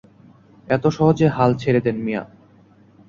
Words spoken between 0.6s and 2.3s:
এত সহজে হাল ছেড়ে দেন মিয়া!